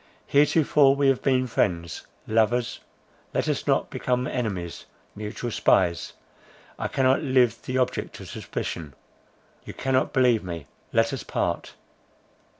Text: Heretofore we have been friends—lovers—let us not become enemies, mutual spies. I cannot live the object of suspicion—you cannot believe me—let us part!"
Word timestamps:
Heretofore 0.25 0.95
we 0.95 1.09
have 1.09 1.21
been 1.21 1.45
friends—lovers—let 1.45 3.47
us 3.47 3.67
not 3.67 3.91
become 3.91 4.25
enemies, 4.25 4.87
mutual 5.13 5.51
spies. 5.51 6.13
I 6.79 6.87
cannot 6.87 7.21
live 7.21 7.61
the 7.61 7.77
object 7.77 8.19
of 8.19 8.27
suspicion—you 8.27 9.73
cannot 9.75 10.11
believe 10.11 10.43
me—let 10.43 11.13
us 11.13 11.21
part!" 11.21 11.75